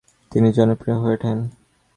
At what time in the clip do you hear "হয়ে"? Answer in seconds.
0.97-1.17